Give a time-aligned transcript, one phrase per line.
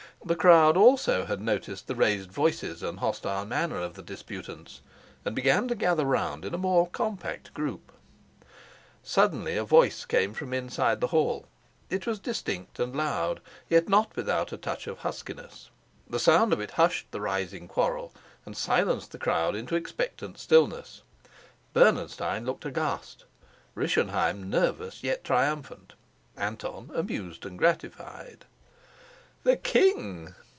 [0.23, 4.81] The crowd also had noticed the raised voices and hostile manner of the disputants,
[5.25, 7.91] and began to gather round in a more compact group.
[9.01, 11.47] Suddenly a voice came from inside the hall:
[11.89, 15.71] it was distinct and loud, yet not without a touch of huskiness.
[16.07, 18.13] The sound of it hushed the rising quarrel
[18.45, 21.01] and silenced the crowd into expectant stillness.
[21.73, 23.25] Bernenstein looked aghast,
[23.73, 25.95] Rischenheim nervous yet triumphant,
[26.37, 28.45] Anton amused and gratified.
[29.43, 30.35] "The king!"